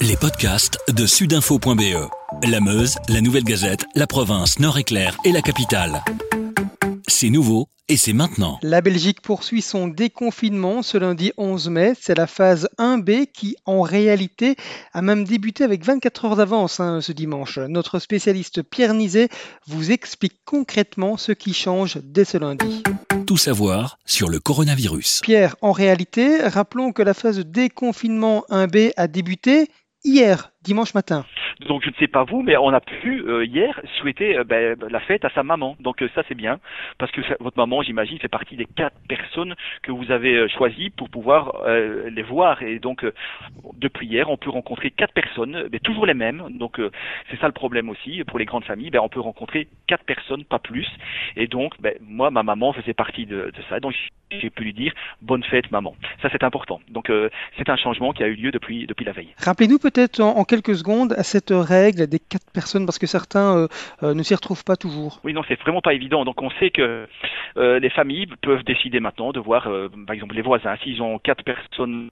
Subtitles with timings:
[0.00, 2.08] Les podcasts de sudinfo.be.
[2.48, 6.04] La Meuse, la Nouvelle Gazette, la province, Nord-Éclair et la capitale.
[7.08, 8.60] C'est nouveau et c'est maintenant.
[8.62, 11.92] La Belgique poursuit son déconfinement ce lundi 11 mai.
[12.00, 14.54] C'est la phase 1B qui, en réalité,
[14.92, 17.58] a même débuté avec 24 heures d'avance hein, ce dimanche.
[17.58, 19.28] Notre spécialiste Pierre Nizet
[19.66, 22.84] vous explique concrètement ce qui change dès ce lundi.
[23.26, 25.22] Tout savoir sur le coronavirus.
[25.22, 29.68] Pierre, en réalité, rappelons que la phase de déconfinement 1B a débuté
[30.04, 31.24] hier, dimanche matin.
[31.66, 34.78] Donc je ne sais pas vous, mais on a pu euh, hier souhaiter euh, ben,
[34.90, 35.76] la fête à sa maman.
[35.80, 36.60] Donc euh, ça c'est bien,
[36.98, 41.10] parce que votre maman, j'imagine, fait partie des quatre personnes que vous avez choisies pour
[41.10, 42.62] pouvoir les voir.
[42.62, 43.04] Et donc
[43.76, 46.46] depuis hier, on peut rencontrer quatre personnes, mais toujours les mêmes.
[46.50, 46.80] Donc
[47.30, 48.90] c'est ça le problème aussi pour les grandes familles.
[48.90, 50.86] Ben, on peut rencontrer quatre personnes, pas plus.
[51.36, 53.78] Et donc ben, moi, ma maman faisait partie de, de ça.
[54.30, 54.92] J'ai pu lui dire
[55.22, 55.94] bonne fête maman.
[56.22, 56.80] Ça c'est important.
[56.90, 57.10] Donc
[57.56, 59.34] c'est un changement qui a eu lieu depuis depuis la veille.
[59.38, 63.56] Rappelez-nous peut-être en, en quelques secondes à cette règle des quatre personnes parce que certains
[63.56, 63.66] euh,
[64.02, 65.20] euh, ne s'y retrouvent pas toujours.
[65.24, 66.24] Oui, non, c'est vraiment pas évident.
[66.24, 67.06] Donc on sait que
[67.56, 69.64] euh, les familles peuvent décider maintenant de voir,
[70.06, 70.76] par exemple, les voisins.
[70.82, 72.10] S'ils ont quatre personnes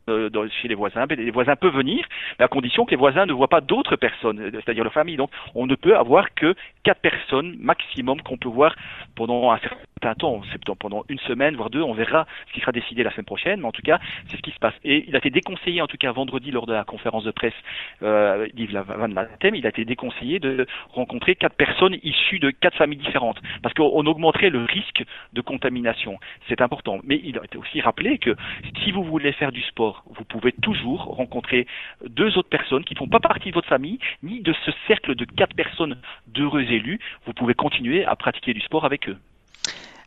[0.60, 2.04] chez les voisins, ben, les voisins peuvent venir,
[2.38, 5.16] mais à condition que les voisins ne voient pas d'autres personnes, c'est-à-dire leur famille.
[5.16, 8.74] Donc on ne peut avoir que quatre personnes maximum qu'on peut voir
[9.14, 9.76] pendant un certain
[10.14, 10.42] temps,
[10.78, 11.82] pendant une semaine, voire deux.
[11.82, 14.42] On verra ce qui sera décidé la semaine prochaine, mais en tout cas, c'est ce
[14.42, 14.74] qui se passe.
[14.84, 17.54] Et il a été déconseillé, en tout cas vendredi, lors de la conférence de presse
[18.02, 18.46] euh,
[18.86, 23.40] Van Matem, il a été déconseillé de rencontrer quatre personnes issues de quatre familles différentes,
[23.62, 26.18] parce qu'on augmenterait le risque de contamination.
[26.48, 26.98] C'est important.
[27.04, 28.36] Mais il a été aussi rappelé que
[28.82, 31.66] si vous voulez faire du sport, vous pouvez toujours rencontrer
[32.06, 35.14] deux autres personnes qui ne font pas partie de votre famille, ni de ce cercle
[35.14, 36.98] de quatre personnes d'heureux élus.
[37.26, 39.16] Vous pouvez continuer à pratiquer du sport avec eux.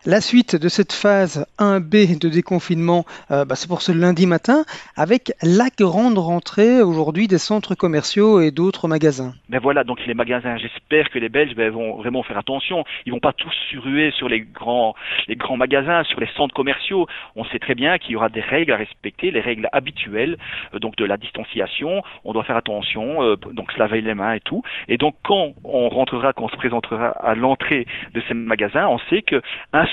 [0.05, 4.63] La suite de cette phase 1B de déconfinement, euh, bah, c'est pour ce lundi matin,
[4.95, 9.33] avec la grande rentrée aujourd'hui des centres commerciaux et d'autres magasins.
[9.49, 12.85] Ben voilà, donc les magasins, j'espère que les Belges ben, vont vraiment faire attention.
[13.05, 14.95] Ils vont pas tous suruer sur les grands,
[15.27, 17.05] les grands magasins, sur les centres commerciaux.
[17.35, 20.37] On sait très bien qu'il y aura des règles à respecter, les règles habituelles,
[20.73, 22.03] euh, donc de la distanciation.
[22.23, 24.63] On doit faire attention, euh, donc se laver les mains et tout.
[24.87, 28.99] Et donc quand on rentrera, quand on se présentera à l'entrée de ces magasins, on
[29.09, 29.41] sait que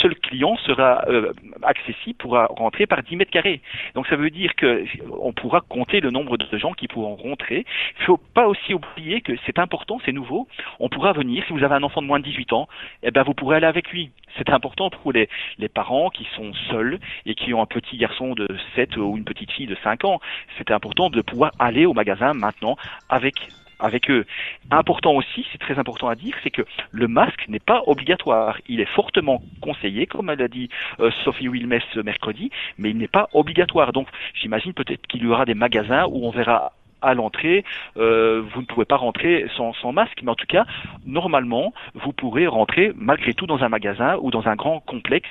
[0.00, 3.60] seul client sera euh, accessible, pourra rentrer par 10 mètres carrés.
[3.94, 4.84] Donc ça veut dire que
[5.20, 7.64] on pourra compter le nombre de gens qui pourront rentrer.
[7.98, 10.48] Il ne faut pas aussi oublier que c'est important, c'est nouveau.
[10.80, 12.68] On pourra venir, si vous avez un enfant de moins de 18 ans,
[13.02, 14.10] eh ben vous pourrez aller avec lui.
[14.36, 18.34] C'est important pour les, les parents qui sont seuls et qui ont un petit garçon
[18.34, 20.20] de 7 ou une petite fille de 5 ans.
[20.58, 22.76] C'est important de pouvoir aller au magasin maintenant
[23.08, 23.34] avec
[23.78, 24.24] avec eux.
[24.70, 28.58] Important aussi, c'est très important à dire, c'est que le masque n'est pas obligatoire.
[28.68, 30.68] Il est fortement conseillé, comme elle a dit
[31.00, 33.92] euh, Sophie Wilmès mercredi, mais il n'est pas obligatoire.
[33.92, 36.72] Donc j'imagine peut-être qu'il y aura des magasins où on verra
[37.02, 37.64] à l'entrée,
[37.98, 40.64] euh, vous ne pouvez pas rentrer sans, sans, masque, mais en tout cas,
[41.04, 45.28] normalement, vous pourrez rentrer malgré tout dans un magasin ou dans un grand complexe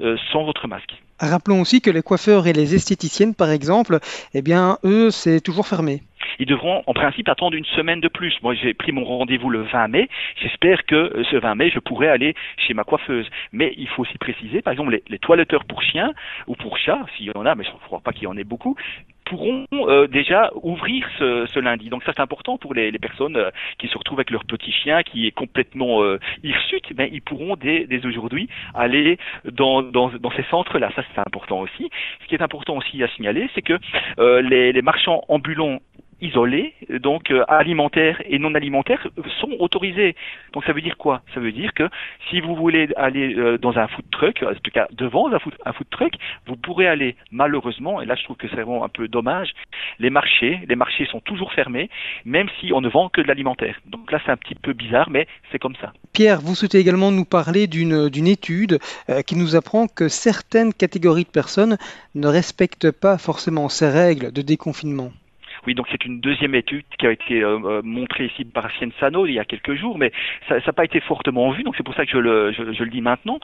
[0.00, 1.02] euh, sans votre masque.
[1.20, 3.98] Rappelons aussi que les coiffeurs et les esthéticiennes, par exemple,
[4.34, 6.00] eh bien, eux, c'est toujours fermé
[6.38, 8.34] ils devront en principe attendre une semaine de plus.
[8.42, 10.08] Moi, j'ai pris mon rendez-vous le 20 mai.
[10.40, 13.28] J'espère que euh, ce 20 mai, je pourrai aller chez ma coiffeuse.
[13.52, 16.12] Mais il faut aussi préciser, par exemple, les, les toiletteurs pour chiens
[16.46, 18.36] ou pour chats, s'il y en a, mais je ne crois pas qu'il y en
[18.36, 18.76] ait beaucoup,
[19.28, 21.88] pourront euh, déjà ouvrir ce, ce, lundi.
[21.88, 24.72] Donc ça c'est important pour les, les personnes euh, qui se retrouvent avec leur petit
[24.72, 30.08] chien qui est complètement euh, hirsute, ben, ils pourront dès, dès aujourd'hui aller dans, dans,
[30.08, 30.90] dans ces centres-là.
[30.96, 31.90] Ça c'est important aussi.
[32.22, 33.78] Ce qui est important aussi à signaler, c'est que
[34.18, 35.78] euh, les, les marchands ambulants
[36.20, 39.06] isolés, donc euh, alimentaires et non alimentaires,
[39.40, 40.16] sont autorisés.
[40.52, 41.22] Donc ça veut dire quoi?
[41.34, 41.88] Ça veut dire que
[42.28, 45.86] si vous voulez aller euh, dans un food truck, en tout cas devant un food,
[45.90, 46.12] truck,
[46.46, 49.50] vous pourrez aller malheureusement, et là je trouve que c'est vraiment un peu dommage,
[49.98, 51.88] les marchés, les marchés sont toujours fermés,
[52.24, 53.80] même si on ne vend que de l'alimentaire.
[53.86, 55.92] Donc là c'est un petit peu bizarre, mais c'est comme ça.
[56.12, 61.24] Pierre, vous souhaitez également nous parler d'une étude euh, qui nous apprend que certaines catégories
[61.24, 61.76] de personnes
[62.14, 65.12] ne respectent pas forcément ces règles de déconfinement.
[65.68, 69.26] Oui, donc c'est une deuxième étude qui a été euh, euh montrée ici par Sano
[69.26, 70.12] il y a quelques jours, mais
[70.48, 72.84] ça n'a pas été fortement vu, donc c'est pour ça que je le, je, je
[72.84, 73.38] le dis maintenant.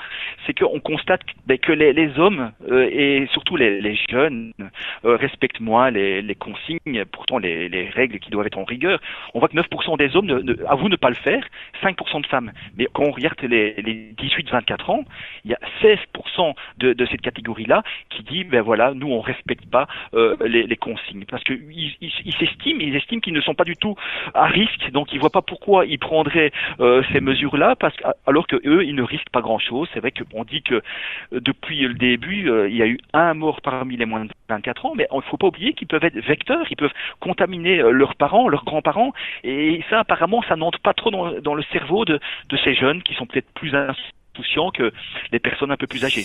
[0.46, 4.54] C'est qu'on constate ben, que les, les hommes euh, et surtout les, les jeunes
[5.04, 9.00] euh, respectent moins les, les consignes, pourtant les, les, règles qui doivent être en rigueur.
[9.34, 11.44] On voit que 9% des hommes ne, ne, avouent ne pas le faire,
[11.82, 12.52] 5% de femmes.
[12.78, 15.04] Mais quand on regarde les, les 18-24 ans,
[15.44, 19.66] il y a 16% de, de cette catégorie-là qui dit ben voilà, nous on respecte
[19.66, 23.54] pas les, les consignes parce que ils, ils ils s'estiment, ils estiment qu'ils ne sont
[23.54, 23.94] pas du tout
[24.34, 27.94] à risque, donc ils voient pas pourquoi ils prendraient euh, ces mesures-là, parce
[28.26, 29.88] alors que eux, ils ne risquent pas grand-chose.
[29.92, 30.80] C'est vrai qu'on dit que euh,
[31.32, 34.86] depuis le début, euh, il y a eu un mort parmi les moins de 24
[34.86, 38.14] ans, mais il ne faut pas oublier qu'ils peuvent être vecteurs, ils peuvent contaminer leurs
[38.16, 39.12] parents, leurs grands-parents,
[39.42, 43.14] et ça, apparemment, ça n'entre pas trop dans, le cerveau de, de ces jeunes qui
[43.14, 44.92] sont peut-être plus insouciants que
[45.32, 46.24] les personnes un peu plus âgées.